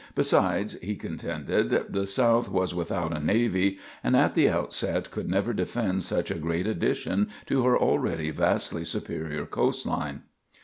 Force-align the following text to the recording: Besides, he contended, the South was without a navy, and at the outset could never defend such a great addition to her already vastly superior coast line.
Besides, 0.15 0.81
he 0.81 0.95
contended, 0.95 1.93
the 1.93 2.07
South 2.07 2.49
was 2.49 2.73
without 2.73 3.15
a 3.15 3.19
navy, 3.23 3.77
and 4.03 4.15
at 4.17 4.33
the 4.33 4.49
outset 4.49 5.11
could 5.11 5.29
never 5.29 5.53
defend 5.53 6.01
such 6.01 6.31
a 6.31 6.39
great 6.39 6.65
addition 6.65 7.29
to 7.45 7.63
her 7.67 7.77
already 7.77 8.31
vastly 8.31 8.83
superior 8.83 9.45
coast 9.45 9.85
line. 9.85 10.23